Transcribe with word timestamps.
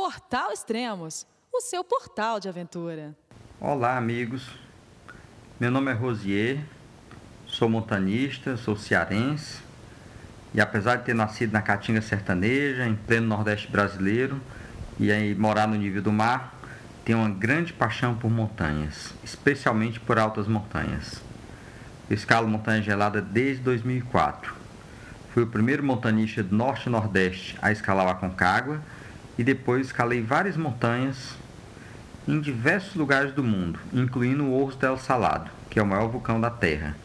Portal 0.00 0.52
Extremos, 0.52 1.26
o 1.52 1.60
seu 1.60 1.82
portal 1.82 2.38
de 2.38 2.48
aventura. 2.48 3.16
Olá, 3.60 3.96
amigos. 3.96 4.48
Meu 5.58 5.72
nome 5.72 5.90
é 5.90 5.92
Rosier, 5.92 6.60
sou 7.48 7.68
montanista, 7.68 8.56
sou 8.56 8.76
cearense 8.76 9.58
e 10.54 10.60
apesar 10.60 10.98
de 10.98 11.04
ter 11.06 11.16
nascido 11.16 11.52
na 11.52 11.60
Caatinga 11.60 12.00
Sertaneja, 12.00 12.86
em 12.86 12.94
pleno 12.94 13.26
Nordeste 13.26 13.66
brasileiro 13.72 14.40
e 15.00 15.10
aí 15.10 15.34
morar 15.34 15.66
no 15.66 15.74
nível 15.74 16.00
do 16.00 16.12
mar, 16.12 16.54
tenho 17.04 17.18
uma 17.18 17.30
grande 17.30 17.72
paixão 17.72 18.14
por 18.14 18.30
montanhas, 18.30 19.12
especialmente 19.24 19.98
por 19.98 20.16
altas 20.16 20.46
montanhas. 20.46 21.20
Eu 22.08 22.14
escalo 22.14 22.46
montanha 22.46 22.80
gelada 22.80 23.20
desde 23.20 23.64
2004. 23.64 24.54
Fui 25.34 25.42
o 25.42 25.48
primeiro 25.48 25.82
montanista 25.82 26.40
do 26.40 26.54
Norte 26.54 26.86
e 26.86 26.88
Nordeste 26.88 27.58
a 27.60 27.72
escalar 27.72 28.06
o 28.06 28.10
Aconcagua 28.10 28.80
e 29.38 29.44
depois 29.44 29.86
escalei 29.86 30.20
várias 30.20 30.56
montanhas 30.56 31.36
em 32.26 32.40
diversos 32.40 32.96
lugares 32.96 33.32
do 33.32 33.42
mundo, 33.42 33.78
incluindo 33.92 34.44
o 34.44 34.60
Orro 34.60 34.76
del 34.76 34.98
Salado, 34.98 35.50
que 35.70 35.78
é 35.78 35.82
o 35.82 35.86
maior 35.86 36.08
vulcão 36.08 36.40
da 36.40 36.50
Terra. 36.50 36.96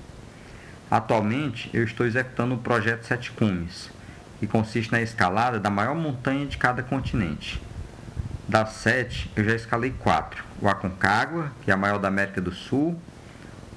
Atualmente, 0.91 1.69
eu 1.73 1.83
estou 1.83 2.05
executando 2.05 2.55
o 2.55 2.57
projeto 2.57 3.05
Sete 3.05 3.31
Cumes, 3.31 3.89
que 4.39 4.47
consiste 4.47 4.91
na 4.91 5.01
escalada 5.01 5.59
da 5.59 5.69
maior 5.69 5.95
montanha 5.95 6.45
de 6.45 6.57
cada 6.57 6.83
continente. 6.83 7.61
Das 8.47 8.71
sete, 8.71 9.31
eu 9.37 9.43
já 9.45 9.55
escalei 9.55 9.91
quatro: 9.91 10.43
o 10.61 10.67
Aconcagua, 10.67 11.49
que 11.61 11.71
é 11.71 11.73
a 11.73 11.77
maior 11.77 11.97
da 11.97 12.09
América 12.09 12.41
do 12.41 12.51
Sul, 12.51 12.99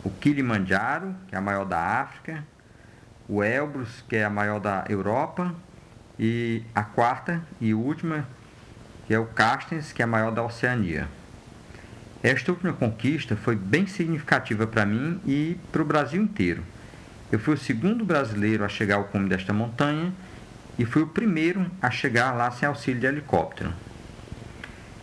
o 0.03 0.11
Kilimanjaro, 0.11 1.15
que 1.29 1.37
é 1.37 1.39
a 1.39 1.41
maior 1.41 1.65
da 1.65 1.79
África, 1.79 2.43
o 3.29 3.45
Elbrus, 3.45 4.05
que 4.09 4.17
é 4.17 4.25
a 4.25 4.31
maior 4.31 4.59
da 4.59 4.85
Europa, 4.89 5.55
e 6.19 6.65
a 6.75 6.83
quarta 6.83 7.41
e 7.61 7.73
última, 7.75 8.27
que 9.07 9.15
é 9.15 9.19
o 9.19 9.27
Carstens, 9.27 9.93
que 9.93 10.03
é 10.03 10.05
a 10.05 10.09
maior 10.09 10.33
da 10.33 10.43
Oceania. 10.43 11.09
Esta 12.23 12.51
última 12.51 12.73
conquista 12.73 13.37
foi 13.37 13.55
bem 13.55 13.87
significativa 13.87 14.67
para 14.67 14.85
mim 14.85 15.21
e 15.25 15.57
para 15.71 15.83
o 15.83 15.85
Brasil 15.85 16.21
inteiro. 16.21 16.63
Eu 17.31 17.39
fui 17.39 17.55
o 17.55 17.59
segundo 17.59 18.05
brasileiro 18.05 18.65
a 18.65 18.69
chegar 18.69 18.97
ao 18.97 19.05
cume 19.05 19.29
desta 19.29 19.53
montanha 19.53 20.13
e 20.79 20.85
fui 20.85 21.03
o 21.03 21.07
primeiro 21.07 21.71
a 21.81 21.91
chegar 21.91 22.33
lá 22.33 22.51
sem 22.51 22.67
auxílio 22.67 23.01
de 23.01 23.07
helicóptero. 23.07 23.73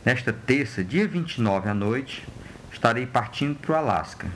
Nesta 0.04 0.34
terça, 0.34 0.84
dia 0.84 1.08
29 1.08 1.70
à 1.70 1.74
noite, 1.74 2.28
estarei 2.74 3.06
partindo 3.06 3.58
para 3.58 3.72
o 3.72 3.76
Alasca. 3.76 4.28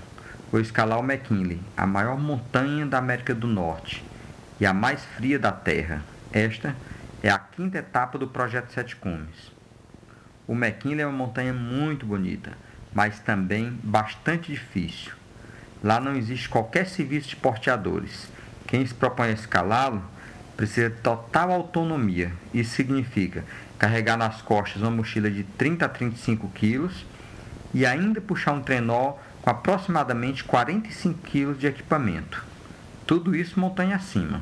Vou 0.49 0.61
escalar 0.61 0.97
o 0.97 1.03
McKinley, 1.03 1.59
a 1.75 1.85
maior 1.85 2.17
montanha 2.17 2.85
da 2.85 2.99
América 2.99 3.35
do 3.35 3.47
Norte 3.47 4.01
e 4.61 4.65
a 4.65 4.73
mais 4.73 5.03
fria 5.17 5.37
da 5.37 5.51
Terra. 5.51 6.01
Esta 6.31 6.73
é 7.21 7.29
a 7.29 7.37
quinta 7.37 7.79
etapa 7.79 8.17
do 8.17 8.29
projeto 8.29 8.71
Sete 8.71 8.95
Cumes. 8.95 9.56
O 10.47 10.53
McKinley 10.53 11.01
é 11.01 11.05
uma 11.05 11.17
montanha 11.17 11.53
muito 11.53 12.05
bonita, 12.05 12.53
mas 12.93 13.19
também 13.19 13.77
bastante 13.83 14.49
difícil. 14.49 15.11
Lá 15.83 15.99
não 15.99 16.15
existe 16.15 16.47
qualquer 16.47 16.87
serviço 16.87 17.29
de 17.29 17.35
porteadores. 17.35 18.29
Quem 18.65 18.85
se 18.85 18.93
propõe 18.93 19.27
a 19.27 19.33
escalá-lo 19.33 20.01
precisa 20.55 20.89
de 20.89 20.95
total 21.01 21.51
autonomia. 21.51 22.31
Isso 22.53 22.75
significa 22.75 23.43
carregar 23.77 24.15
nas 24.15 24.41
costas 24.41 24.81
uma 24.81 24.89
mochila 24.89 25.29
de 25.29 25.43
30 25.43 25.85
a 25.85 25.89
35 25.89 26.47
quilos 26.49 27.05
e 27.73 27.85
ainda 27.85 28.21
puxar 28.21 28.53
um 28.53 28.61
trenó 28.61 29.15
com 29.41 29.49
aproximadamente 29.49 30.45
45 30.45 31.19
quilos 31.23 31.59
de 31.59 31.67
equipamento. 31.67 32.43
Tudo 33.05 33.35
isso 33.35 33.59
montanha 33.59 33.97
acima. 33.97 34.41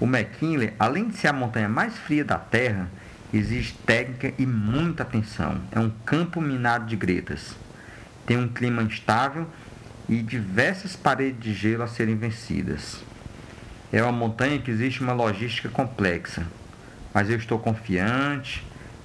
O 0.00 0.06
McKinley, 0.06 0.74
além 0.78 1.08
de 1.08 1.16
ser 1.16 1.28
a 1.28 1.32
montanha 1.32 1.68
mais 1.68 1.96
fria 1.96 2.24
da 2.24 2.36
Terra, 2.36 2.88
exige 3.32 3.72
técnica 3.86 4.32
e 4.38 4.44
muita 4.44 5.02
atenção. 5.02 5.60
É 5.70 5.78
um 5.78 5.90
campo 6.04 6.40
minado 6.40 6.86
de 6.86 6.96
gretas. 6.96 7.56
Tem 8.26 8.36
um 8.36 8.48
clima 8.48 8.82
instável 8.82 9.46
e 10.08 10.22
diversas 10.22 10.94
paredes 10.94 11.42
de 11.42 11.54
gelo 11.54 11.82
a 11.82 11.86
serem 11.86 12.16
vencidas. 12.16 13.00
É 13.92 14.02
uma 14.02 14.12
montanha 14.12 14.58
que 14.58 14.70
existe 14.70 15.02
uma 15.02 15.12
logística 15.12 15.68
complexa, 15.68 16.46
mas 17.12 17.28
eu 17.28 17.36
estou 17.36 17.58
confiante, 17.58 18.64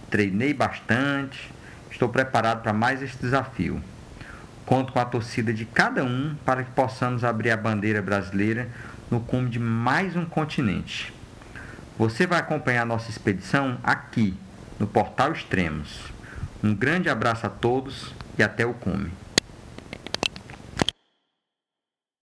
treinei 0.09 0.53
bastante, 0.53 1.51
estou 1.91 2.09
preparado 2.09 2.61
para 2.61 2.73
mais 2.73 3.01
esse 3.01 3.17
desafio. 3.17 3.81
Conto 4.65 4.91
com 4.91 4.99
a 4.99 5.05
torcida 5.05 5.53
de 5.53 5.65
cada 5.65 6.03
um 6.03 6.35
para 6.45 6.63
que 6.63 6.71
possamos 6.71 7.23
abrir 7.23 7.51
a 7.51 7.57
bandeira 7.57 8.01
brasileira 8.01 8.69
no 9.09 9.21
cume 9.21 9.49
de 9.49 9.59
mais 9.59 10.15
um 10.15 10.25
continente. 10.25 11.13
Você 11.97 12.27
vai 12.27 12.37
acompanhar 12.37 12.85
nossa 12.85 13.09
expedição 13.09 13.79
aqui, 13.83 14.37
no 14.79 14.85
Portal 14.85 15.31
Extremos. 15.31 16.13
Um 16.63 16.75
grande 16.75 17.09
abraço 17.09 17.47
a 17.47 17.49
todos 17.49 18.13
e 18.37 18.43
até 18.43 18.67
o 18.67 18.73
cume. 18.75 19.11